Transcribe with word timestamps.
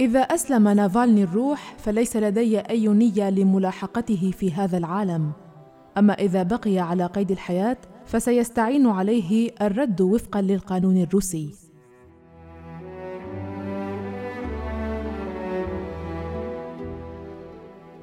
إذا 0.00 0.20
أسلم 0.20 0.68
نافالني 0.68 1.22
الروح 1.22 1.74
فليس 1.78 2.16
لدي 2.16 2.58
أي 2.58 2.88
نية 2.88 3.30
لملاحقته 3.30 4.30
في 4.38 4.52
هذا 4.52 4.78
العالم. 4.78 5.32
أما 5.98 6.12
إذا 6.12 6.42
بقي 6.42 6.78
على 6.78 7.06
قيد 7.06 7.30
الحياة 7.30 7.76
فسيتعين 8.06 8.86
عليه 8.86 9.50
الرد 9.62 10.00
وفقا 10.00 10.40
للقانون 10.40 11.02
الروسي. 11.02 11.54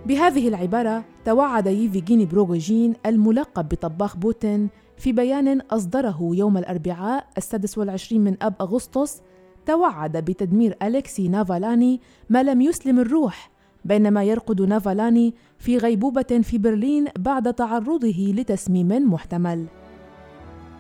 بهذه 0.05 0.47
العبارة 0.47 1.03
توعد 1.25 1.67
ييفيجيني 1.67 2.25
بريغوجين 2.25 2.93
الملقب 3.05 3.69
بطباخ 3.69 4.17
بوتين 4.17 4.69
في 4.97 5.11
بيان 5.11 5.61
أصدره 5.61 6.29
يوم 6.33 6.57
الأربعاء 6.57 7.27
السادس 7.37 7.77
والعشرين 7.77 8.23
من 8.23 8.43
أب 8.43 8.53
أغسطس 8.61 9.21
توعد 9.65 10.17
بتدمير 10.17 10.77
أليكسي 10.81 11.27
نافالني 11.27 12.01
ما 12.29 12.43
لم 12.43 12.61
يسلم 12.61 12.99
الروح 12.99 13.51
بينما 13.85 14.23
يرقد 14.23 14.61
نافالني 14.61 15.33
في 15.57 15.77
غيبوبة 15.77 16.41
في 16.43 16.57
برلين 16.57 17.07
بعد 17.19 17.53
تعرضه 17.53 18.33
لتسميم 18.37 19.13
محتمل. 19.13 19.65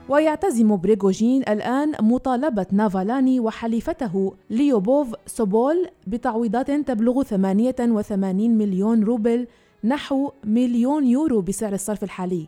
ويعتزم 0.09 0.75
بريغوجين 0.77 1.41
الآن 1.41 1.91
مطالبة 2.01 2.65
نافالني 2.71 3.39
وحليفته 3.39 4.33
ليوبوف 4.49 5.13
سوبول 5.25 5.87
بتعويضات 6.07 6.71
تبلغ 6.71 7.23
88 7.23 8.57
مليون 8.57 9.03
روبل 9.03 9.47
نحو 9.83 10.31
مليون 10.43 11.05
يورو 11.05 11.41
بسعر 11.41 11.73
الصرف 11.73 12.03
الحالي. 12.03 12.47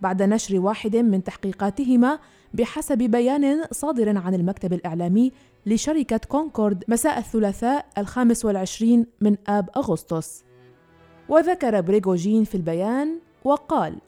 بعد 0.00 0.22
نشر 0.22 0.60
واحد 0.60 0.96
من 0.96 1.24
تحقيقاتهما 1.24 2.18
بحسب 2.54 2.98
بيان 2.98 3.64
صادر 3.72 4.18
عن 4.18 4.34
المكتب 4.34 4.72
الإعلامي 4.72 5.32
لشركة 5.68 6.20
كونكورد 6.28 6.84
مساء 6.88 7.18
الثلاثاء 7.18 7.86
الخامس 7.98 8.44
والعشرين 8.44 9.06
من 9.20 9.36
آب 9.48 9.70
أغسطس. 9.76 10.44
وذكر 11.28 11.80
بريغوجين 11.80 12.44
في 12.44 12.54
البيان 12.54 13.18
وقال 13.44 13.98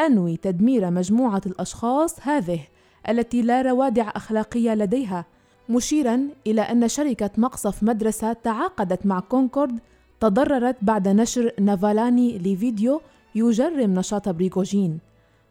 أنوي 0.00 0.36
تدمير 0.36 0.90
مجموعة 0.90 1.42
الأشخاص 1.46 2.20
هذه 2.22 2.60
التي 3.08 3.42
لا 3.42 3.62
روادع 3.62 4.10
أخلاقية 4.16 4.74
لديها 4.74 5.24
مشيرا 5.68 6.28
إلى 6.46 6.60
أن 6.60 6.88
شركة 6.88 7.30
مقصف 7.36 7.82
مدرسة 7.82 8.32
تعاقدت 8.32 9.06
مع 9.06 9.20
كونكورد 9.20 9.78
تضررت 10.20 10.76
بعد 10.82 11.08
نشر 11.08 11.52
نافالني 11.60 12.38
لفيديو 12.38 13.00
يجرم 13.34 13.94
نشاط 13.94 14.28
بريغوجين. 14.28 14.98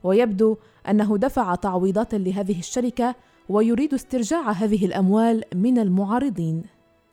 ويبدو 0.04 0.58
أنه 0.90 1.18
دفع 1.18 1.56
تعويضات 1.56 2.16
لهذه 2.16 2.60
الشركة 2.60 3.16
ويريد 3.50 3.94
استرجاع 3.94 4.52
هذه 4.52 4.86
الأموال 4.86 5.44
من 5.56 5.80
المعارضين. 5.80 6.64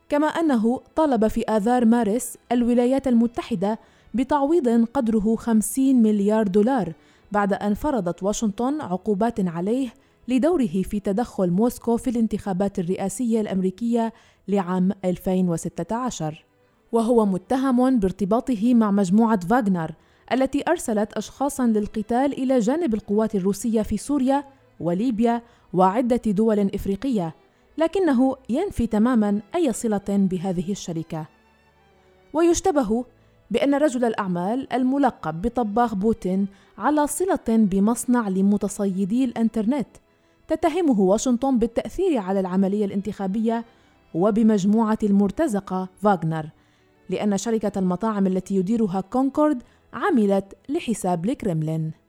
كما 0.09 0.27
أنه 0.27 0.81
طالب 0.97 1.27
في 1.27 1.43
آذار 1.43 1.85
مارس 1.85 2.39
الولايات 2.53 3.09
المتحدة 3.09 3.79
بتعويض 4.15 4.85
قدره 4.85 5.37
50 5.37 6.03
مليار 6.03 6.47
دولار 6.47 6.93
بعد 7.33 7.53
أن 7.53 7.75
فرضت 7.75 8.23
واشنطن 8.23 8.81
عقوبات 8.81 9.49
عليه 9.49 9.95
لدوره 10.29 10.83
في 10.83 11.01
تدخل 11.01 11.51
موسكو 11.51 11.97
في 11.97 12.11
الانتخابات 12.11 12.79
الرئاسية 12.79 13.41
الأمريكية 13.41 14.13
لعام 14.49 14.93
2016 15.05 16.45
وهو 16.93 17.27
متهم 17.27 17.99
بارتباطه 17.99 18.75
مع 18.75 18.91
مجموعة 18.91 19.47
فاغنر 19.47 19.95
التي 20.33 20.63
أرسلت 20.69 21.13
أشخاصا 21.13 21.67
للقتال 21.67 22.33
إلى 22.43 22.59
جانب 22.59 22.95
القوات 22.95 23.35
الروسية 23.35 23.83
في 23.83 23.97
سوريا 23.97 24.45
وليبيا 24.81 25.43
وعدة 25.75 26.21
دول 26.27 26.71
إفريقية 26.75 27.35
لكنه 27.79 28.37
ينفي 28.49 28.87
تماما 28.87 29.41
أي 29.55 29.73
صلة 29.73 30.05
بهذه 30.09 30.73
الشركة. 30.73 31.27
ويشتبه 32.33 33.05
بأن 33.51 33.75
رجل 33.75 34.05
الأعمال 34.05 34.73
الملقب 34.73 35.43
بطباخ 35.43 35.95
بوتين 35.95 36.47
على 36.79 37.07
صلة 37.07 37.49
بمصنع 37.49 38.29
لمتصيدي 38.29 39.25
الإنترنت 39.25 39.89
تتهمه 40.49 41.01
واشنطن 41.01 41.59
بالتأثير 41.59 42.19
على 42.19 42.41
العملية 42.41 42.85
الانتخابية 42.85 43.65
وبمجموعة 44.15 44.99
المرتزقة 45.03 45.89
فاغنر 46.03 46.47
لأن 47.11 47.39
شركة 47.39 47.79
المطاعم 47.79 48.27
التي 48.27 48.57
يديرها 48.57 49.01
كونكورد 49.01 49.63
عملت 49.93 50.57
لحساب 50.69 51.25
الكرملين. 51.25 52.04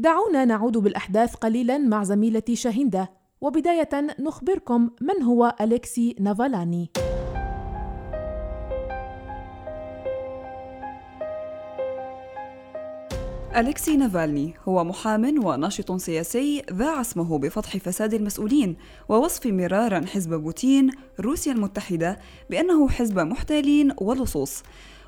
دعونا 0.00 0.44
نعود 0.44 0.76
بالأحداث 0.78 1.34
قليلا 1.34 1.78
مع 1.78 2.04
زميلتي 2.04 2.56
شاهندة 2.56 3.10
وبداية 3.40 3.88
نخبركم 4.20 4.90
من 5.00 5.22
هو 5.22 5.54
أليكسي 5.60 6.16
نافالاني. 6.20 6.90
أليكسي 13.56 13.96
نافالني 13.96 14.54
هو 14.68 14.84
محام 14.84 15.44
وناشط 15.44 15.92
سياسي 15.92 16.62
ذاع 16.72 17.00
اسمه 17.00 17.38
بفضح 17.38 17.76
فساد 17.76 18.14
المسؤولين 18.14 18.76
ووصف 19.08 19.46
مرارا 19.46 20.06
حزب 20.06 20.34
بوتين 20.34 20.90
روسيا 21.20 21.52
المتحدة 21.52 22.18
بأنه 22.50 22.88
حزب 22.88 23.18
محتالين 23.18 23.92
ولصوص. 24.00 24.62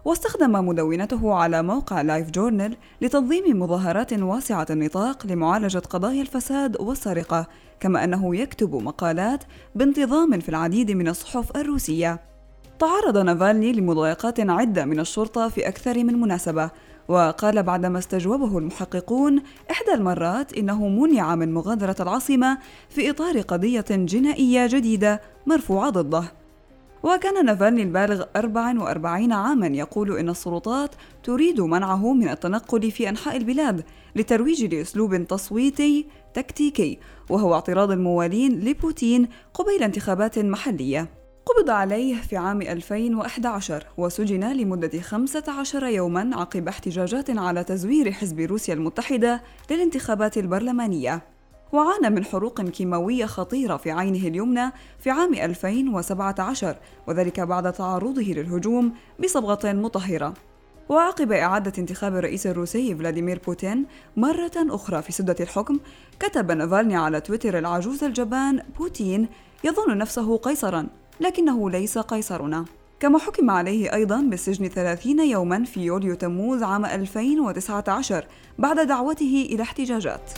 واستخدم 0.05 0.69
مدونته 0.69 1.35
على 1.35 1.63
موقع 1.63 2.03
لايف 2.03 2.31
جورنال 2.31 2.77
لتنظيم 3.01 3.63
مظاهرات 3.63 4.13
واسعة 4.13 4.67
النطاق 4.71 5.27
لمعالجة 5.27 5.79
قضايا 5.79 6.23
الفساد 6.23 6.81
والسرقة 6.81 7.47
كما 7.81 8.05
أنه 8.05 8.37
يكتب 8.37 8.75
مقالات 8.75 9.45
بانتظام 9.75 10.41
في 10.41 10.49
العديد 10.49 10.91
من 10.91 11.09
الصحف 11.09 11.57
الروسية. 11.57 12.21
تعرض 12.79 13.19
نافالني 13.19 13.73
لمضايقات 13.73 14.41
عدة 14.41 14.85
من 14.85 15.01
الشرطة 15.01 15.49
في 15.49 15.69
أكثر 15.69 16.05
من 16.05 16.21
مناسبة 16.21 16.71
وقال 17.09 17.63
بعدما 17.63 17.99
استجوبه 17.99 18.59
المحققون 18.59 19.43
إحدى 19.71 19.95
المرات 19.95 20.53
إنه 20.53 20.89
منع 20.89 21.35
من 21.35 21.55
مغادرة 21.55 21.97
العاصمة 22.01 22.59
في 22.89 23.11
إطار 23.11 23.41
قضية 23.41 23.85
جنائية 23.91 24.67
جديدة 24.67 25.21
مرفوعة 25.47 25.91
ضده. 25.91 26.42
وكان 27.03 27.45
نافالني 27.45 27.83
البالغ 27.83 28.25
44 28.37 29.33
عاما 29.33 29.67
يقول 29.67 30.19
إن 30.19 30.29
السلطات 30.29 30.91
تريد 31.25 31.61
منعه 31.61 32.13
من 32.13 32.29
التنقل 32.29 32.91
في 32.91 33.09
أنحاء 33.09 33.37
البلاد 33.37 33.85
لترويج 34.17 34.75
لأسلوب 34.75 35.27
تصويتي 35.27 36.07
تكتيكي 36.35 36.99
وهو 37.31 37.55
اعتراض 37.55 37.91
الموالين 37.91 38.61
لبوتين 38.61 39.29
قبيل 39.55 39.83
انتخابات 39.83 40.39
محلية. 40.39 41.09
قبض 41.47 41.71
عليه 41.71 42.15
في 42.15 42.37
عام 42.37 42.63
2011 42.63 43.87
وسجن 43.97 44.53
لمدة 44.53 45.01
15 45.01 45.87
يوما 45.87 46.31
عقب 46.33 46.69
احتجاجات 46.69 47.31
على 47.31 47.65
تزوير 47.65 48.13
حزب 48.13 48.41
روسيا 48.41 48.75
المتحدة 48.75 49.43
للانتخابات 49.71 50.39
البرلمانية. 50.39 51.23
وعانى 51.73 52.11
من 52.11 52.25
حروق 52.25 52.61
كيماوية 52.61 53.27
خطيرة 53.27 53.77
في 53.77 53.91
عينه 53.91 54.29
اليمنى 54.29 54.73
في 54.99 55.11
عام 55.11 55.35
2017 55.35 56.77
وذلك 57.07 57.41
بعد 57.41 57.73
تعرضه 57.73 58.23
للهجوم 58.23 58.93
بصبغة 59.25 59.73
مطهرة. 59.73 60.35
وعقب 60.89 61.33
إعادة 61.33 61.73
انتخاب 61.79 62.17
الرئيس 62.17 62.47
الروسي 62.47 62.95
فلاديمير 62.95 63.41
بوتين 63.47 63.87
مرة 64.17 64.51
أخرى 64.57 65.03
في 65.03 65.13
سدة 65.13 65.37
الحكم 65.41 65.79
كتب 66.21 66.51
نافالني 66.51 66.97
على 66.97 67.21
تويتر 67.21 67.59
العجوز 67.59 68.05
الجبان 68.05 68.63
بوتين 68.79 69.29
يظن 69.65 69.99
نفسه 69.99 70.37
قيصرا 70.37 70.87
لكنه 71.21 71.71
ليس 71.71 71.99
قيصرنا. 71.99 72.65
كما 73.01 73.19
حكم 73.19 73.51
عليه 73.51 73.95
أيضا 73.95 74.21
بالسجن 74.21 74.69
30 74.69 75.21
يوما 75.21 75.65
في 75.65 75.81
يوليو 75.81 76.15
تموز 76.15 76.63
عام 76.63 76.85
2019 76.85 78.27
بعد 78.59 78.87
دعوته 78.87 79.47
إلى 79.51 79.63
احتجاجات. 79.63 80.31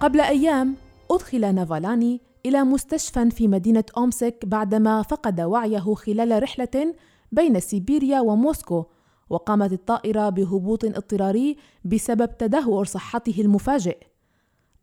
قبل 0.00 0.20
أيام 0.20 0.74
أدخل 1.10 1.54
نافالاني 1.54 2.20
إلى 2.46 2.64
مستشفى 2.64 3.30
في 3.30 3.48
مدينة 3.48 3.84
أومسك 3.96 4.44
بعدما 4.46 5.02
فقد 5.02 5.40
وعيه 5.40 5.94
خلال 5.94 6.42
رحلة 6.42 6.94
بين 7.32 7.60
سيبيريا 7.60 8.20
وموسكو 8.20 8.84
وقامت 9.30 9.72
الطائرة 9.72 10.28
بهبوط 10.28 10.84
اضطراري 10.84 11.56
بسبب 11.84 12.38
تدهور 12.38 12.84
صحته 12.84 13.40
المفاجئ. 13.40 13.98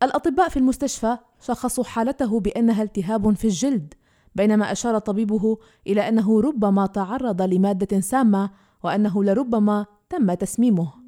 الأطباء 0.04 0.50
في 0.50 0.58
المستشفى 0.58 1.18
شخصوا 1.42 1.84
حالته 1.84 2.40
بأنها 2.40 2.84
التهاب 2.84 3.36
في 3.36 3.46
الجلد، 3.46 3.94
بينما 4.36 4.72
أشار 4.72 5.00
طبيبه 5.00 5.58
إلى 5.88 6.10
أنه 6.10 6.42
ربما 6.42 6.86
تعرض 6.86 7.42
لمادة 7.42 8.00
سامة 8.00 8.50
وأنه 8.84 9.24
لربما 9.24 9.86
تم 10.10 10.34
تسميمه. 10.34 11.05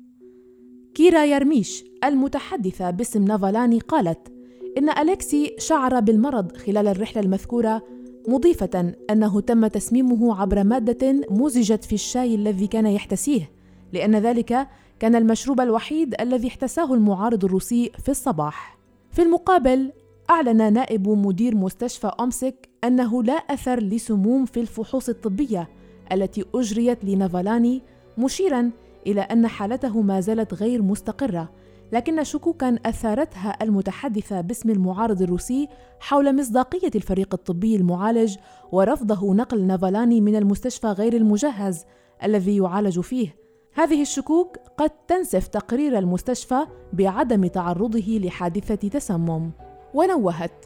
كيرا 0.97 1.25
يرميش 1.25 1.85
المتحدثة 2.03 2.89
باسم 2.89 3.23
نافالاني 3.23 3.79
قالت 3.79 4.27
إن 4.77 4.89
أليكسي 4.89 5.55
شعر 5.57 5.99
بالمرض 5.99 6.57
خلال 6.57 6.87
الرحلة 6.87 7.23
المذكورة 7.23 7.83
مضيفة 8.27 8.93
أنه 9.09 9.41
تم 9.41 9.67
تسميمه 9.67 10.41
عبر 10.41 10.63
مادة 10.63 11.13
مزجت 11.29 11.83
في 11.83 11.93
الشاي 11.93 12.35
الذي 12.35 12.67
كان 12.67 12.85
يحتسيه 12.85 13.51
لأن 13.93 14.15
ذلك 14.15 14.67
كان 14.99 15.15
المشروب 15.15 15.61
الوحيد 15.61 16.15
الذي 16.21 16.47
احتساه 16.47 16.93
المعارض 16.93 17.45
الروسي 17.45 17.91
في 18.03 18.09
الصباح. 18.09 18.77
في 19.11 19.21
المقابل 19.21 19.91
أعلن 20.29 20.73
نائب 20.73 21.09
مدير 21.09 21.55
مستشفى 21.55 22.11
أومسك 22.19 22.69
أنه 22.83 23.23
لا 23.23 23.33
أثر 23.33 23.79
لسموم 23.79 24.45
في 24.45 24.59
الفحوص 24.59 25.09
الطبية 25.09 25.69
التي 26.11 26.45
أجريت 26.55 27.05
لنافالاني 27.05 27.81
مشيرا 28.17 28.71
إلى 29.07 29.21
أن 29.21 29.47
حالته 29.47 30.01
ما 30.01 30.19
زالت 30.19 30.53
غير 30.53 30.81
مستقرة 30.81 31.49
لكن 31.91 32.23
شكوكا 32.23 32.79
أثارتها 32.85 33.57
المتحدثة 33.61 34.41
باسم 34.41 34.69
المعارض 34.69 35.21
الروسي 35.21 35.67
حول 35.99 36.35
مصداقية 36.35 36.91
الفريق 36.95 37.33
الطبي 37.33 37.75
المعالج 37.75 38.35
ورفضه 38.71 39.33
نقل 39.33 39.63
نافالاني 39.63 40.21
من 40.21 40.35
المستشفى 40.35 40.87
غير 40.87 41.13
المجهز 41.13 41.85
الذي 42.23 42.57
يعالج 42.57 42.99
فيه. 42.99 43.35
هذه 43.73 44.01
الشكوك 44.01 44.57
قد 44.77 44.89
تنسف 45.07 45.47
تقرير 45.47 45.97
المستشفى 45.97 46.59
بعدم 46.93 47.45
تعرضه 47.45 48.19
لحادثة 48.23 48.89
تسمم. 48.89 49.51
ونوهت 49.93 50.65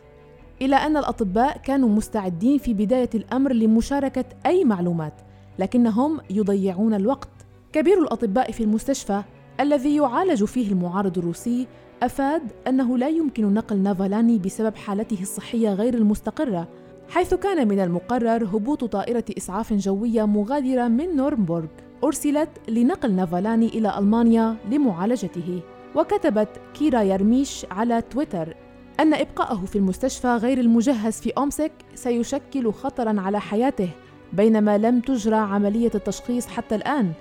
إلى 0.61 0.75
أن 0.75 0.97
الأطباء 0.97 1.57
كانوا 1.57 1.89
مستعدين 1.89 2.57
في 2.57 2.73
بداية 2.73 3.09
الأمر 3.15 3.53
لمشاركة 3.53 4.25
أي 4.45 4.65
معلومات 4.65 5.13
لكنهم 5.59 6.19
يضيعون 6.29 6.93
الوقت. 6.93 7.40
كبير 7.73 8.01
الأطباء 8.01 8.51
في 8.51 8.63
المستشفى 8.63 9.23
الذي 9.59 9.95
يعالج 9.95 10.44
فيه 10.44 10.71
المعارض 10.71 11.18
الروسي 11.18 11.68
أفاد 12.03 12.41
أنه 12.68 12.97
لا 12.97 13.09
يمكن 13.09 13.53
نقل 13.53 13.77
نافالاني 13.77 14.38
بسبب 14.38 14.75
حالته 14.75 15.21
الصحية 15.21 15.73
غير 15.73 15.94
المستقرة 15.94 16.68
حيث 17.09 17.33
كان 17.33 17.68
من 17.68 17.79
المقرر 17.79 18.44
هبوط 18.44 18.83
طائرة 18.83 19.23
إسعاف 19.38 19.73
جوية 19.73 20.25
مغادرة 20.25 20.88
من 20.88 21.15
نورنبورغ 21.15 21.65
أرسلت 22.03 22.50
لنقل 22.68 23.12
نافالاني 23.12 23.68
إلى 23.68 23.97
ألمانيا 23.97 24.56
لمعالجته 24.71 25.62
وكتبت 25.95 26.50
كيرا 26.74 27.01
يرميش 27.01 27.65
على 27.71 28.01
تويتر 28.01 28.56
أن 29.00 29.13
إبقاءه 29.13 29.65
في 29.65 29.75
المستشفى 29.75 30.27
غير 30.27 30.59
المجهز 30.59 31.13
في 31.13 31.29
أومسك 31.38 31.71
سيشكل 31.95 32.71
خطرًا 32.74 33.21
على 33.21 33.39
حياته 33.39 33.89
بينما 34.33 34.77
لم 34.77 35.00
تجرى 35.00 35.35
عملية 35.35 35.91
التشخيص 35.95 36.47
حتى 36.47 36.75
الآن. 36.75 37.13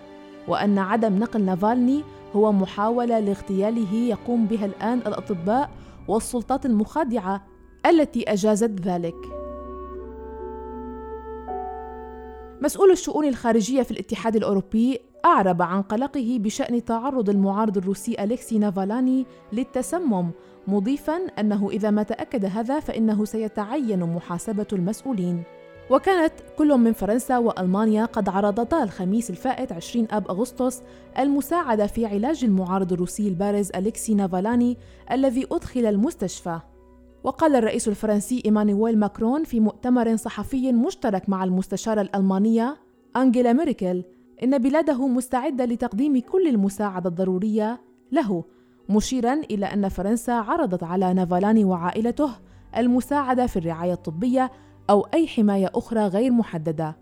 وأن 0.48 0.78
عدم 0.78 1.18
نقل 1.18 1.42
نافالني 1.42 2.04
هو 2.36 2.52
محاولة 2.52 3.20
لاغتياله 3.20 3.94
يقوم 3.94 4.46
بها 4.46 4.66
الآن 4.66 4.98
الأطباء 4.98 5.70
والسلطات 6.08 6.66
المخادعة 6.66 7.46
التي 7.86 8.32
أجازت 8.32 8.80
ذلك. 8.80 9.16
مسؤول 12.62 12.90
الشؤون 12.90 13.28
الخارجية 13.28 13.82
في 13.82 13.90
الاتحاد 13.90 14.36
الأوروبي 14.36 14.98
أعرب 15.24 15.62
عن 15.62 15.82
قلقه 15.82 16.38
بشأن 16.40 16.84
تعرض 16.84 17.30
المعارض 17.30 17.76
الروسي 17.76 18.16
أليكسي 18.24 18.58
نافالاني 18.58 19.26
للتسمم 19.52 20.30
مضيفا 20.66 21.16
أنه 21.16 21.70
إذا 21.70 21.90
ما 21.90 22.02
تأكد 22.02 22.44
هذا 22.44 22.80
فإنه 22.80 23.24
سيتعين 23.24 24.00
محاسبة 24.04 24.66
المسؤولين 24.72 25.42
وكانت 25.90 26.32
كل 26.58 26.78
من 26.78 26.92
فرنسا 26.92 27.38
وألمانيا 27.38 28.04
قد 28.04 28.28
عرضتا 28.28 28.82
الخميس 28.82 29.30
الفائت 29.30 29.72
20 29.72 30.06
آب 30.10 30.28
أغسطس 30.28 30.82
المساعدة 31.18 31.86
في 31.86 32.06
علاج 32.06 32.44
المعارض 32.44 32.92
الروسي 32.92 33.28
البارز 33.28 33.70
أليكسي 33.76 34.14
نافالاني 34.14 34.76
الذي 35.12 35.46
أدخل 35.52 35.86
المستشفى. 35.86 36.60
وقال 37.24 37.56
الرئيس 37.56 37.88
الفرنسي 37.88 38.42
إيمانويل 38.44 38.98
ماكرون 38.98 39.44
في 39.44 39.60
مؤتمر 39.60 40.16
صحفي 40.16 40.72
مشترك 40.72 41.28
مع 41.28 41.44
المستشارة 41.44 42.00
الألمانية 42.00 42.76
أنجيلا 43.16 43.52
ميركل 43.52 44.04
إن 44.42 44.58
بلاده 44.58 45.06
مستعدة 45.06 45.64
لتقديم 45.64 46.20
كل 46.20 46.48
المساعدة 46.48 47.08
الضرورية 47.08 47.80
له 48.12 48.44
مشيرا 48.88 49.34
إلى 49.34 49.66
أن 49.66 49.88
فرنسا 49.88 50.32
عرضت 50.32 50.82
على 50.82 51.14
نافالاني 51.14 51.64
وعائلته 51.64 52.30
المساعدة 52.76 53.46
في 53.46 53.58
الرعاية 53.58 53.92
الطبية 53.92 54.50
أو 54.90 55.06
أي 55.14 55.26
حماية 55.26 55.70
أخرى 55.74 56.06
غير 56.06 56.32
محددة. 56.32 56.96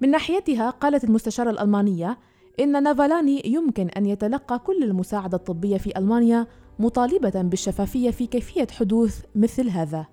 من 0.00 0.10
ناحيتها 0.10 0.70
قالت 0.70 1.04
المستشارة 1.04 1.50
الألمانية 1.50 2.18
إن 2.60 2.82
نافالاني 2.82 3.42
يمكن 3.44 3.88
أن 3.88 4.06
يتلقى 4.06 4.58
كل 4.58 4.84
المساعدة 4.84 5.36
الطبية 5.36 5.76
في 5.76 5.98
ألمانيا 5.98 6.46
مطالبة 6.78 7.42
بالشفافية 7.42 8.10
في 8.10 8.26
كيفية 8.26 8.66
حدوث 8.78 9.20
مثل 9.34 9.68
هذا. 9.68 10.06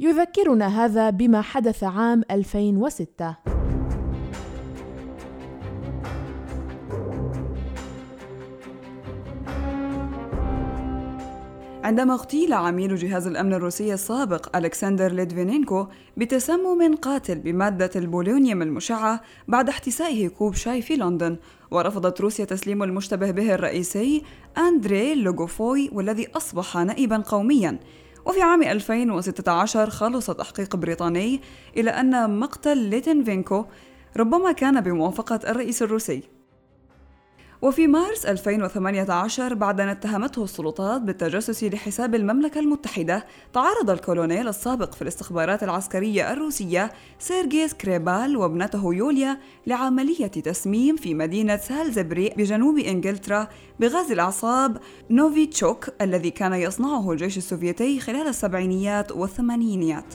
يذكرنا 0.00 0.84
هذا 0.84 1.10
بما 1.10 1.40
حدث 1.40 1.84
عام 1.84 2.22
2006 2.30 3.55
عندما 11.86 12.14
اغتيل 12.14 12.52
عميل 12.52 12.96
جهاز 12.96 13.26
الأمن 13.26 13.54
الروسي 13.54 13.94
السابق 13.94 14.56
ألكسندر 14.56 15.12
ليتفينينكو 15.12 15.86
بتسمم 16.16 16.96
قاتل 16.96 17.38
بمادة 17.38 17.90
البولونيوم 17.96 18.62
المشعة 18.62 19.20
بعد 19.48 19.68
احتسائه 19.68 20.28
كوب 20.28 20.54
شاي 20.54 20.82
في 20.82 20.96
لندن 20.96 21.36
ورفضت 21.70 22.20
روسيا 22.20 22.44
تسليم 22.44 22.82
المشتبه 22.82 23.30
به 23.30 23.54
الرئيسي 23.54 24.22
أندري 24.58 25.14
لوغوفوي 25.14 25.90
والذي 25.92 26.28
أصبح 26.36 26.76
نائبا 26.76 27.16
قوميا. 27.16 27.78
وفي 28.24 28.42
عام 28.42 28.62
2016 28.62 29.90
خلص 29.90 30.30
تحقيق 30.30 30.76
بريطاني 30.76 31.40
إلى 31.76 31.90
أن 31.90 32.38
مقتل 32.40 32.78
ليتفينينكو 32.78 33.64
ربما 34.16 34.52
كان 34.52 34.80
بموافقة 34.80 35.40
الرئيس 35.50 35.82
الروسي. 35.82 36.35
وفي 37.62 37.86
مارس 37.86 38.26
2018 38.26 39.54
بعد 39.54 39.80
أن 39.80 39.88
اتهمته 39.88 40.44
السلطات 40.44 41.00
بالتجسس 41.00 41.64
لحساب 41.64 42.14
المملكة 42.14 42.58
المتحدة 42.58 43.26
تعرض 43.52 43.90
الكولونيل 43.90 44.48
السابق 44.48 44.94
في 44.94 45.02
الاستخبارات 45.02 45.62
العسكرية 45.62 46.32
الروسية 46.32 46.92
سيرجي 47.18 47.68
سكريبال 47.68 48.36
وابنته 48.36 48.94
يوليا 48.94 49.38
لعملية 49.66 50.26
تسميم 50.26 50.96
في 50.96 51.14
مدينة 51.14 51.56
سالزبري 51.56 52.28
بجنوب 52.36 52.78
إنجلترا 52.78 53.48
بغاز 53.80 54.12
الأعصاب 54.12 54.78
نوفيتشوك 55.10 55.88
الذي 56.00 56.30
كان 56.30 56.52
يصنعه 56.52 57.12
الجيش 57.12 57.36
السوفيتي 57.36 58.00
خلال 58.00 58.28
السبعينيات 58.28 59.12
والثمانينيات. 59.12 60.14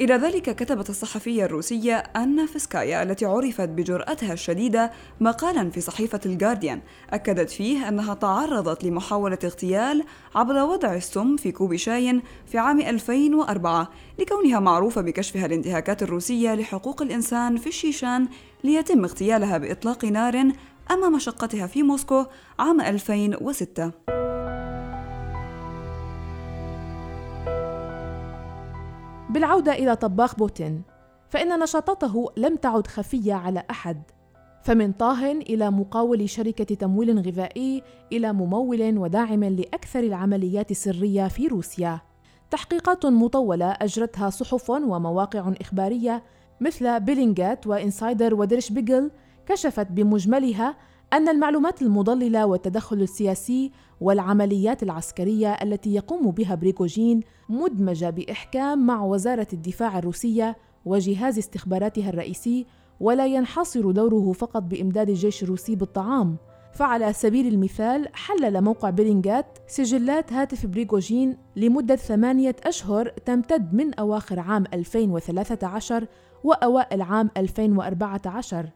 إلى 0.00 0.14
ذلك 0.14 0.56
كتبت 0.56 0.90
الصحفية 0.90 1.44
الروسية 1.44 1.96
أنا 1.96 2.46
فيسكايا 2.46 3.02
التي 3.02 3.24
عرفت 3.24 3.68
بجرأتها 3.68 4.32
الشديدة 4.32 4.92
مقالا 5.20 5.70
في 5.70 5.80
صحيفة 5.80 6.20
الجارديان 6.26 6.80
أكدت 7.10 7.50
فيه 7.50 7.88
أنها 7.88 8.14
تعرضت 8.14 8.84
لمحاولة 8.84 9.38
اغتيال 9.44 10.04
عبر 10.34 10.54
وضع 10.54 10.94
السم 10.94 11.36
في 11.36 11.52
كوب 11.52 11.76
شاي 11.76 12.22
في 12.46 12.58
عام 12.58 12.80
2004 12.80 13.90
لكونها 14.18 14.60
معروفة 14.60 15.00
بكشفها 15.00 15.46
الانتهاكات 15.46 16.02
الروسية 16.02 16.54
لحقوق 16.54 17.02
الإنسان 17.02 17.56
في 17.56 17.66
الشيشان 17.66 18.28
ليتم 18.64 19.04
اغتيالها 19.04 19.58
بإطلاق 19.58 20.04
نار 20.04 20.52
أمام 20.90 21.12
مشقتها 21.12 21.66
في 21.66 21.82
موسكو 21.82 22.24
عام 22.58 22.80
2006 22.80 23.92
بالعودة 29.30 29.72
إلى 29.72 29.96
طباخ 29.96 30.34
بوتين 30.36 30.82
فإن 31.28 31.58
نشاطاته 31.58 32.32
لم 32.36 32.56
تعد 32.56 32.86
خفية 32.86 33.34
على 33.34 33.62
أحد. 33.70 34.02
فمن 34.62 34.92
طاه 34.92 35.32
إلى 35.32 35.70
مقاول 35.70 36.28
شركة 36.28 36.74
تمويل 36.74 37.18
غذائي 37.18 37.82
إلى 38.12 38.32
ممول 38.32 38.98
وداعم 38.98 39.44
لأكثر 39.44 40.00
العمليات 40.00 40.70
السرية 40.70 41.28
في 41.28 41.46
روسيا. 41.46 42.00
تحقيقات 42.50 43.06
مطولة 43.06 43.70
أجرتها 43.70 44.30
صحف 44.30 44.70
ومواقع 44.70 45.52
إخبارية 45.60 46.22
مثل 46.60 47.00
بيلينغات 47.00 47.66
وإنسايدر 47.66 48.34
ودير 48.34 48.72
شبيغل 48.72 49.10
كشفت 49.46 49.86
بمجملها 49.90 50.76
أن 51.12 51.28
المعلومات 51.28 51.82
المضللة 51.82 52.46
والتدخل 52.46 53.02
السياسي 53.02 53.72
والعمليات 54.00 54.82
العسكرية 54.82 55.52
التي 55.52 55.94
يقوم 55.94 56.30
بها 56.30 56.54
بريغوجين 56.54 57.20
مدمجة 57.48 58.10
بإحكام 58.10 58.86
مع 58.86 59.04
وزارة 59.04 59.46
الدفاع 59.52 59.98
الروسية 59.98 60.56
وجهاز 60.84 61.38
استخباراتها 61.38 62.08
الرئيسي 62.08 62.66
ولا 63.00 63.26
ينحصر 63.26 63.90
دوره 63.90 64.32
فقط 64.32 64.62
بإمداد 64.62 65.08
الجيش 65.08 65.42
الروسي 65.42 65.76
بالطعام. 65.76 66.36
فعلى 66.72 67.12
سبيل 67.12 67.46
المثال 67.46 68.08
حلل 68.14 68.60
موقع 68.60 68.90
بيلينغات 68.90 69.58
سجلات 69.66 70.32
هاتف 70.32 70.66
بريغوجين 70.66 71.36
لمدة 71.56 71.96
ثمانية 71.96 72.56
أشهر 72.64 73.08
تمتد 73.08 73.74
من 73.74 73.94
أواخر 73.94 74.40
عام 74.40 74.64
2013 74.74 76.06
وأوائل 76.44 77.02
عام 77.02 77.30
2014 77.36 78.66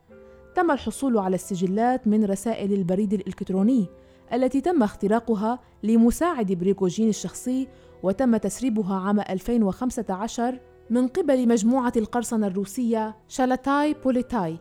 تم 0.54 0.70
الحصول 0.70 1.18
على 1.18 1.34
السجلات 1.34 2.08
من 2.08 2.24
رسائل 2.24 2.72
البريد 2.72 3.12
الإلكتروني 3.12 3.86
التي 4.32 4.60
تم 4.60 4.82
اختراقها 4.82 5.58
لمساعد 5.82 6.52
بريغوجين 6.52 7.08
الشخصي 7.08 7.68
وتم 8.02 8.36
تسريبها 8.36 8.94
عام 8.94 9.20
2015 9.20 10.60
من 10.90 11.08
قبل 11.08 11.48
مجموعة 11.48 11.92
القرصنة 11.96 12.46
الروسية 12.46 13.16
شالتاي 13.28 13.94
بولتاي. 13.94 14.58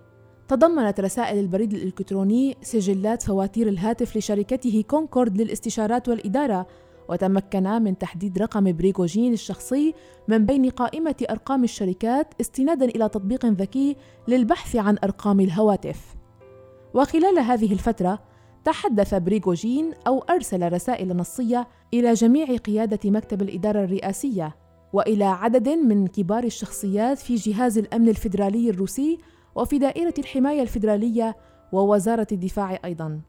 تضمنت 0.47 0.99
رسائل 0.99 1.39
البريد 1.39 1.73
الإلكتروني 1.73 2.57
سجلات 2.61 3.23
فواتير 3.23 3.67
الهاتف 3.67 4.17
لشركته 4.17 4.83
كونكورد 4.87 5.41
للاستشارات 5.41 6.09
والإدارة 6.09 6.67
وتمكن 7.09 7.63
من 7.63 7.97
تحديد 7.97 8.37
رقم 8.37 8.71
بريغوجين 8.71 9.33
الشخصي 9.33 9.93
من 10.27 10.45
بين 10.45 10.69
قائمة 10.69 11.15
أرقام 11.29 11.63
الشركات 11.63 12.33
استنادا 12.41 12.85
إلى 12.85 13.09
تطبيق 13.09 13.45
ذكي 13.45 13.95
للبحث 14.27 14.75
عن 14.75 14.97
أرقام 15.03 15.39
الهواتف. 15.39 16.15
وخلال 16.93 17.39
هذه 17.39 17.73
الفترة 17.73 18.19
تحدث 18.65 19.13
بريغوجين 19.13 19.93
أو 20.07 20.19
أرسل 20.19 20.73
رسائل 20.73 21.17
نصية 21.17 21.67
إلى 21.93 22.13
جميع 22.13 22.55
قيادة 22.55 23.11
مكتب 23.11 23.41
الإدارة 23.41 23.83
الرئاسية 23.83 24.55
وإلى 24.93 25.25
عدد 25.25 25.69
من 25.69 26.07
كبار 26.07 26.43
الشخصيات 26.43 27.17
في 27.17 27.35
جهاز 27.35 27.77
الأمن 27.77 28.09
الفيدرالي 28.09 28.69
الروسي 28.69 29.17
وفي 29.55 29.77
دائرة 29.77 30.13
الحماية 30.19 30.61
الفيدرالية 30.61 31.37
ووزارة 31.71 32.27
الدفاع 32.31 32.79
أيضاً. 32.85 33.21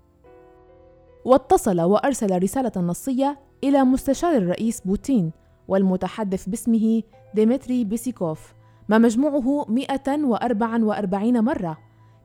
واتصل 1.24 1.80
وأرسل 1.80 2.42
رسالة 2.42 2.72
نصية 2.76 3.38
إلى 3.64 3.84
مستشار 3.84 4.36
الرئيس 4.36 4.80
بوتين 4.80 5.32
والمتحدث 5.68 6.48
باسمه 6.48 7.02
ديمتري 7.34 7.84
بيسكوف 7.84 8.54
ما 8.88 8.98
مجموعه 8.98 9.66
144 9.68 11.40
مرة. 11.40 11.78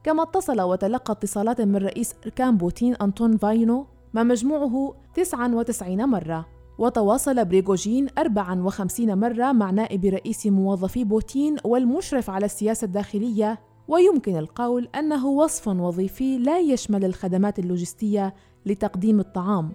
كما 0.04 0.24
اتصل 0.24 0.62
وتلقى 0.62 1.14
اتصالات 1.14 1.62
من 1.62 1.76
رئيس 1.76 2.16
أركان 2.26 2.58
بوتين 2.58 2.96
أنطون 2.96 3.38
فاينو 3.38 3.86
ما 4.14 4.24
مجموعه 4.24 4.96
99 5.14 6.06
مرة. 6.06 6.46
وتواصل 6.78 7.46
بريغوجين 7.46 8.08
54 8.18 9.18
مرة 9.20 9.52
مع 9.52 9.72
نائب 9.72 10.06
رئيس 10.06 10.48
موظفي 10.48 11.04
بوتين 11.04 11.56
والمشرف 11.64 12.30
على 12.30 12.46
السياسة 12.46 12.86
الداخلية. 12.86 13.60
ويمكن 13.88 14.38
القول 14.38 14.88
أنه 14.96 15.28
وصف 15.28 15.68
وظيفي 15.68 16.38
لا 16.38 16.60
يشمل 16.60 17.06
الخدمات 17.06 17.60
اللوجستية 17.60 18.34
لتقديم 18.66 19.20
الطعام. 19.20 19.72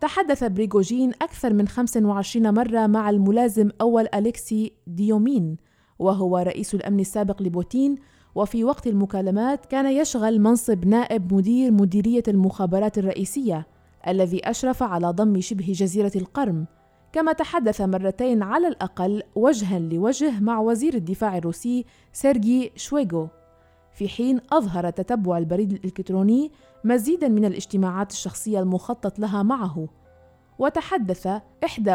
تحدث 0.00 0.44
بريغوجين 0.44 1.10
أكثر 1.22 1.52
من 1.52 1.68
25 1.68 2.54
مرة 2.54 2.86
مع 2.86 3.10
الملازم 3.10 3.70
أول 3.80 4.08
أليكسي 4.14 4.72
ديومين 4.86 5.56
وهو 5.98 6.38
رئيس 6.38 6.74
الأمن 6.74 7.00
السابق 7.00 7.42
لبوتين 7.42 7.96
وفي 8.34 8.64
وقت 8.64 8.86
المكالمات 8.86 9.66
كان 9.66 9.86
يشغل 9.86 10.40
منصب 10.40 10.86
نائب 10.86 11.34
مدير 11.34 11.72
مديرية 11.72 12.22
المخابرات 12.28 12.98
الرئيسية 12.98 13.66
الذي 14.08 14.50
أشرف 14.50 14.82
على 14.82 15.06
ضم 15.06 15.40
شبه 15.40 15.72
جزيرة 15.72 16.12
القرم. 16.16 16.66
كما 17.12 17.32
تحدث 17.32 17.80
مرتين 17.80 18.42
على 18.42 18.68
الأقل 18.68 19.22
وجها 19.34 19.78
لوجه 19.78 20.40
مع 20.40 20.60
وزير 20.60 20.94
الدفاع 20.94 21.38
الروسي 21.38 21.84
سيرجي 22.12 22.72
شويغو. 22.76 23.28
في 23.92 24.08
حين 24.08 24.40
أظهر 24.52 24.90
تتبع 24.90 25.38
البريد 25.38 25.72
الإلكتروني 25.72 26.50
مزيدا 26.84 27.28
من 27.28 27.44
الاجتماعات 27.44 28.10
الشخصية 28.10 28.60
المخطط 28.60 29.18
لها 29.18 29.42
معه. 29.42 29.88
وتحدث 30.58 31.28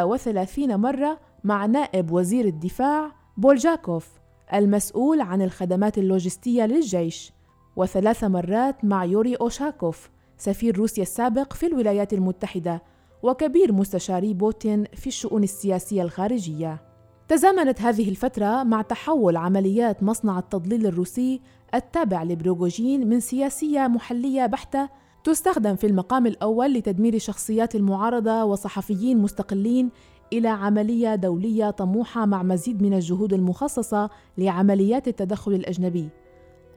31 0.04 0.76
مرة 0.78 1.20
مع 1.44 1.66
نائب 1.66 2.12
وزير 2.12 2.46
الدفاع 2.46 3.12
بولجاكوف 3.38 4.10
المسؤول 4.54 5.22
عن 5.22 5.42
الخدمات 5.42 5.98
اللوجستية 5.98 6.66
للجيش. 6.66 7.34
وثلاث 7.76 8.24
مرات 8.24 8.86
مع 8.86 9.06
يوري 9.06 9.36
أوشاكوف 9.36 10.10
سفير 10.38 10.78
روسيا 10.78 11.04
السابق 11.04 11.54
في 11.54 11.66
الولايات 11.66 12.14
المتحدة 12.14 12.84
وكبير 13.24 13.74
مستشاري 13.74 14.34
بوتين 14.34 14.84
في 14.84 15.08
الشؤون 15.08 15.44
السياسية 15.44 16.02
الخارجية. 16.02 16.89
تزامنت 17.30 17.82
هذه 17.82 18.10
الفترة 18.10 18.64
مع 18.64 18.82
تحول 18.82 19.38
عمليات 19.38 20.04
مصنع 20.04 20.40
التضليل 20.40 20.88
الروسي 20.88 21.42
التابع 21.76 22.24
لبروغوجين 22.24 23.10
من 23.10 23.20
سياسية 23.20 23.88
محلية 23.88 24.46
بحتة 24.46 24.90
تستخدم 25.24 25.76
في 25.76 25.88
المقام 25.88 26.28
الأول 26.28 26.74
لتدمير 26.74 27.18
شخصيات 27.18 27.76
المعارضة 27.76 28.44
وصحفيين 28.44 29.18
مستقلين 29.18 29.90
إلى 30.34 30.48
عملية 30.48 31.16
دولية 31.16 31.70
طموحة 31.70 32.26
مع 32.26 32.44
مزيد 32.44 32.82
من 32.82 32.94
الجهود 32.94 33.34
المخصصة 33.34 34.10
لعمليات 34.38 35.08
التدخل 35.08 35.54
الأجنبي، 35.54 36.10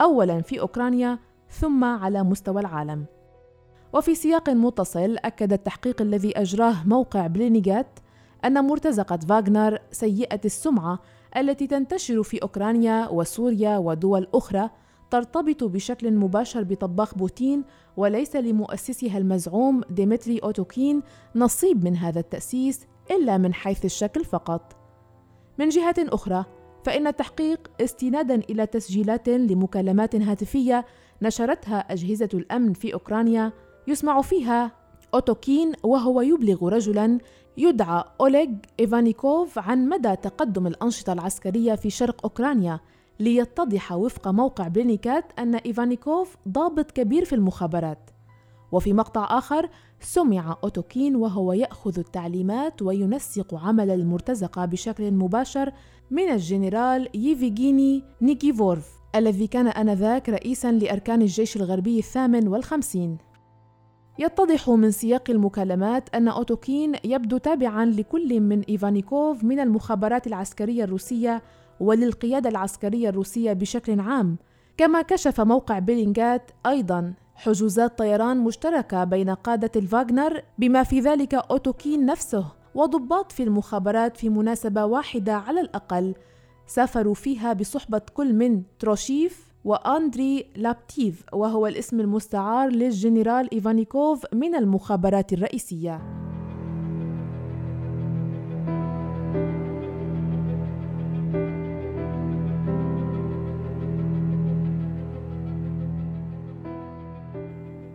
أولاً 0.00 0.40
في 0.40 0.60
أوكرانيا 0.60 1.18
ثم 1.50 1.84
على 1.84 2.22
مستوى 2.22 2.60
العالم. 2.60 3.04
وفي 3.92 4.14
سياق 4.14 4.50
متصل 4.50 5.16
أكد 5.16 5.52
التحقيق 5.52 6.02
الذي 6.02 6.38
أجراه 6.38 6.76
موقع 6.86 7.26
بلينيغات 7.26 7.98
أن 8.44 8.64
مرتزقة 8.64 9.16
فاغنر 9.16 9.78
سيئة 9.90 10.40
السمعة 10.44 10.98
التي 11.36 11.66
تنتشر 11.66 12.22
في 12.22 12.42
أوكرانيا 12.42 13.08
وسوريا 13.08 13.78
ودول 13.78 14.28
أخرى 14.34 14.70
ترتبط 15.10 15.64
بشكل 15.64 16.12
مباشر 16.12 16.62
بطباخ 16.62 17.14
بوتين 17.14 17.64
وليس 17.96 18.36
لمؤسسها 18.36 19.18
المزعوم 19.18 19.80
ديمتري 19.90 20.38
أوتوكين 20.38 21.02
نصيب 21.36 21.84
من 21.84 21.96
هذا 21.96 22.20
التأسيس 22.20 22.86
إلا 23.10 23.38
من 23.38 23.54
حيث 23.54 23.84
الشكل 23.84 24.24
فقط. 24.24 24.76
من 25.58 25.68
جهة 25.68 25.94
أخرى، 25.98 26.44
فإن 26.84 27.06
التحقيق 27.06 27.70
استنادا 27.80 28.34
إلى 28.34 28.66
تسجيلات 28.66 29.28
لمكالمات 29.28 30.16
هاتفية 30.16 30.84
نشرتها 31.22 31.78
أجهزة 31.78 32.28
الأمن 32.34 32.72
في 32.72 32.94
أوكرانيا 32.94 33.52
يسمع 33.88 34.20
فيها 34.20 34.72
أوتوكين 35.14 35.72
وهو 35.82 36.20
يبلغ 36.20 36.68
رجلا 36.68 37.18
يدعى 37.56 38.04
أوليغ 38.20 38.48
إيفانيكوف 38.80 39.58
عن 39.58 39.88
مدى 39.88 40.16
تقدم 40.16 40.66
الأنشطة 40.66 41.12
العسكرية 41.12 41.74
في 41.74 41.90
شرق 41.90 42.20
أوكرانيا 42.24 42.80
ليتضح 43.20 43.92
وفق 43.92 44.28
موقع 44.28 44.68
بلينيكات 44.68 45.24
أن 45.38 45.54
إيفانيكوف 45.54 46.36
ضابط 46.48 46.90
كبير 46.90 47.24
في 47.24 47.34
المخابرات. 47.34 48.10
وفي 48.72 48.92
مقطع 48.92 49.38
آخر 49.38 49.68
سمع 50.00 50.56
أوتوكين 50.64 51.16
وهو 51.16 51.52
يأخذ 51.52 51.98
التعليمات 51.98 52.82
وينسق 52.82 53.54
عمل 53.54 53.90
المرتزقة 53.90 54.64
بشكل 54.64 55.10
مباشر 55.10 55.72
من 56.10 56.30
الجنرال 56.30 57.08
ييفيجيني 57.14 58.04
نيكيفورف 58.22 58.88
الذي 59.14 59.46
كان 59.46 59.66
آنذاك 59.66 60.28
رئيسا 60.28 60.72
لأركان 60.72 61.22
الجيش 61.22 61.56
الغربي 61.56 61.98
الثامن 61.98 62.48
والخمسين. 62.48 63.18
يتضح 64.18 64.68
من 64.70 64.90
سياق 64.90 65.30
المكالمات 65.30 66.14
أن 66.14 66.28
أوتوكين 66.28 66.92
يبدو 67.04 67.38
تابعا 67.38 67.84
لكل 67.84 68.40
من 68.40 68.60
إيفانيكوف 68.60 69.44
من 69.44 69.60
المخابرات 69.60 70.26
العسكرية 70.26 70.84
الروسية 70.84 71.42
وللقيادة 71.80 72.48
العسكرية 72.48 73.08
الروسية 73.08 73.52
بشكل 73.52 74.00
عام 74.00 74.36
كما 74.76 75.02
كشف 75.02 75.40
موقع 75.40 75.78
بيلينغات 75.78 76.50
أيضا 76.66 77.14
حجوزات 77.34 77.98
طيران 77.98 78.36
مشتركة 78.36 79.04
بين 79.04 79.30
قادة 79.30 79.70
الفاغنر 79.76 80.42
بما 80.58 80.82
في 80.82 81.00
ذلك 81.00 81.34
أوتوكين 81.34 82.06
نفسه 82.06 82.46
وضباط 82.74 83.32
في 83.32 83.42
المخابرات 83.42 84.16
في 84.16 84.28
مناسبة 84.28 84.84
واحدة 84.84 85.34
على 85.34 85.60
الأقل 85.60 86.14
سافروا 86.66 87.14
فيها 87.14 87.52
بصحبة 87.52 88.02
كل 88.14 88.34
من 88.34 88.62
تروشيف 88.78 89.51
وأندري 89.64 90.46
لابتيف 90.56 91.24
وهو 91.32 91.66
الاسم 91.66 92.00
المستعار 92.00 92.68
للجنرال 92.70 93.54
إيفانيكوف 93.54 94.24
من 94.34 94.54
المخابرات 94.54 95.32
الرئيسية. 95.32 96.22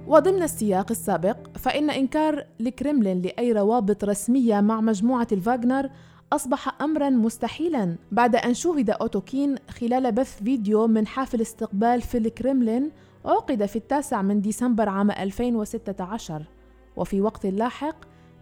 وضمن 0.08 0.44
السياق 0.44 0.92
السابق 0.92 1.38
فإن 1.58 1.90
إنكار 1.90 2.46
الكرملين 2.62 3.22
لأي 3.22 3.52
روابط 3.52 4.04
رسمية 4.04 4.62
مع 4.62 4.82
مجموعة 4.82 5.28
الفاغنر 5.32 5.90
أصبح 6.34 6.82
أمرا 6.82 7.10
مستحيلا 7.10 7.96
بعد 8.12 8.36
أن 8.36 8.54
شوهد 8.54 8.90
أوتوكين 8.90 9.56
خلال 9.70 10.12
بث 10.12 10.44
فيديو 10.44 10.88
من 10.88 11.08
حافل 11.08 11.42
استقبال 11.42 12.02
في 12.02 12.18
الكرملين 12.18 12.92
عقد 13.26 13.66
في 13.66 13.76
التاسع 13.76 14.22
من 14.22 14.42
ديسمبر 14.42 14.90
عام 14.90 15.12
2016 15.12 16.44
وفي 16.98 17.22
وقت 17.22 17.46
لاحق 17.46 17.96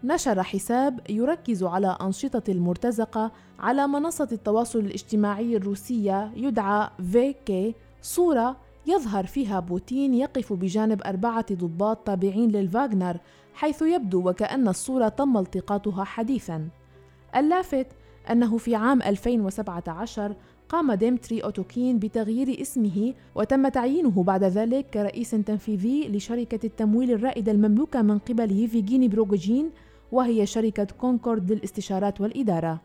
نشر 0.04 0.42
حساب 0.42 1.00
يركز 1.10 1.64
على 1.64 1.96
أنشطة 2.00 2.42
المرتزقة 2.50 3.32
على 3.58 3.86
منصة 3.86 4.28
التواصل 4.32 4.78
الاجتماعي 4.78 5.56
الروسية 5.56 6.32
يدعى 6.36 6.90
فيكي 7.12 7.74
صورة 8.02 8.56
يظهر 8.86 9.26
فيها 9.26 9.60
بوتين 9.60 10.14
يقف 10.14 10.52
بجانب 10.52 11.02
أربعة 11.02 11.46
ضباط 11.52 11.98
تابعين 11.98 12.50
للفاغنر 12.50 13.16
حيث 13.54 13.82
يبدو 13.82 14.28
وكأن 14.28 14.68
الصورة 14.68 15.08
تم 15.08 15.36
التقاطها 15.36 16.04
حديثاً. 16.04 16.68
اللافت 17.36 17.86
أنه 18.30 18.58
في 18.58 18.74
عام 18.74 19.02
2017 19.02 20.34
قام 20.68 20.92
ديمتري 20.92 21.40
أوتوكين 21.40 21.98
بتغيير 21.98 22.60
اسمه 22.60 23.14
وتم 23.34 23.68
تعيينه 23.68 24.22
بعد 24.22 24.44
ذلك 24.44 24.86
كرئيس 24.94 25.30
تنفيذي 25.30 26.08
لشركة 26.08 26.66
التمويل 26.66 27.10
الرائدة 27.10 27.52
المملوكة 27.52 28.02
من 28.02 28.18
قبل 28.18 28.52
ييفيجيني 28.52 29.08
بروغوجين 29.08 29.70
وهي 30.12 30.46
شركة 30.46 30.86
كونكورد 31.00 31.52
للاستشارات 31.52 32.20
والإدارة. 32.20 32.80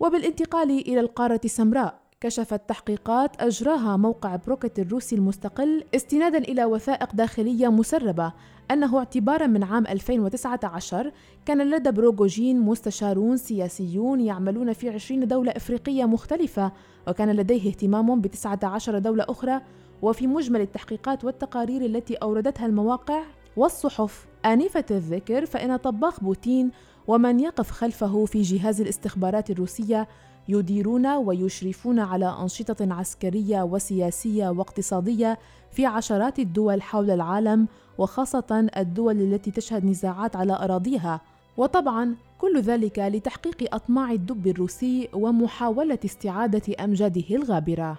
وبالانتقال 0.00 0.70
إلى 0.70 1.00
القارة 1.00 1.40
السمراء 1.44 1.99
كشفت 2.22 2.68
تحقيقات 2.68 3.42
أجراها 3.42 3.96
موقع 3.96 4.36
برويكت 4.36 4.78
الروسي 4.78 5.16
المستقل 5.16 5.84
استنادا 5.94 6.38
إلى 6.38 6.64
وثائق 6.64 7.14
داخلية 7.14 7.68
مسربة 7.68 8.32
أنه 8.70 8.98
اعتبارا 8.98 9.46
من 9.46 9.64
عام 9.64 9.86
2019 9.86 11.12
كان 11.46 11.70
لدى 11.70 11.90
بروغوجين 11.90 12.60
مستشارون 12.60 13.36
سياسيون 13.36 14.20
يعملون 14.20 14.72
في 14.72 14.90
20 14.90 15.28
دولة 15.28 15.52
إفريقية 15.56 16.04
مختلفة 16.04 16.72
وكان 17.08 17.30
لديه 17.30 17.68
اهتمام 17.68 18.20
ب 18.20 18.26
19 18.26 18.98
دولة 18.98 19.24
أخرى 19.28 19.60
وفي 20.02 20.26
مجمل 20.26 20.60
التحقيقات 20.60 21.24
والتقارير 21.24 21.84
التي 21.84 22.14
أوردتها 22.14 22.66
المواقع 22.66 23.22
والصحف. 23.56 24.26
آنفة 24.44 24.84
الذكر 24.90 25.46
فإن 25.46 25.76
طباخ 25.76 26.20
بوتين 26.20 26.70
ومن 27.06 27.40
يقف 27.40 27.70
خلفه 27.70 28.24
في 28.24 28.42
جهاز 28.42 28.80
الاستخبارات 28.80 29.50
الروسية 29.50 30.08
يديرون 30.50 31.06
ويشرفون 31.06 31.98
على 31.98 32.36
أنشطة 32.42 32.94
عسكرية 32.94 33.62
وسياسية 33.62 34.48
واقتصادية 34.48 35.38
في 35.70 35.86
عشرات 35.86 36.38
الدول 36.38 36.82
حول 36.82 37.10
العالم 37.10 37.68
وخاصة 37.98 38.68
الدول 38.76 39.20
التي 39.20 39.50
تشهد 39.50 39.84
نزاعات 39.84 40.36
على 40.36 40.52
أراضيها. 40.52 41.20
وطبعا 41.56 42.14
كل 42.38 42.60
ذلك 42.60 42.98
لتحقيق 42.98 43.74
أطماع 43.74 44.12
الدب 44.12 44.46
الروسي 44.46 45.08
ومحاولة 45.12 45.98
استعادة 46.04 46.84
أمجاده 46.84 47.36
الغابرة. 47.36 47.98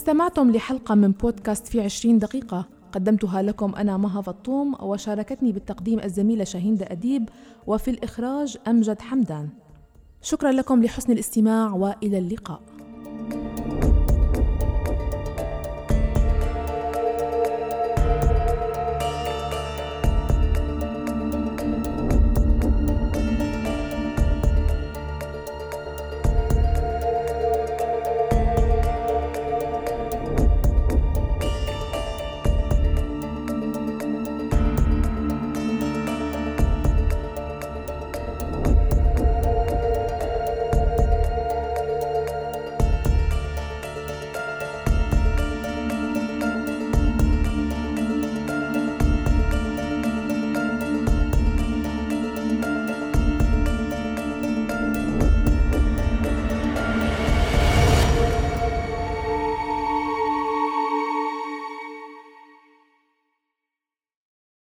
استمعتم 0.00 0.50
لحلقة 0.50 0.94
من 0.94 1.10
بودكاست 1.10 1.66
في 1.66 1.80
عشرين 1.80 2.18
دقيقة. 2.18 2.68
قدمتها 2.92 3.42
لكم 3.42 3.74
أنا 3.74 3.96
مها 3.96 4.22
فطوم 4.22 4.74
وشاركتني 4.82 5.52
بالتقديم 5.52 6.00
الزميلة 6.00 6.44
شاهين 6.44 6.78
أديب 6.82 7.28
وفي 7.66 7.90
الإخراج 7.90 8.56
أمجد 8.68 9.00
حمدان. 9.00 9.48
شكرا 10.22 10.52
لكم 10.52 10.82
لحسن 10.82 11.12
الاستماع 11.12 11.72
وإلى 11.72 12.18
اللقاء. 12.18 12.60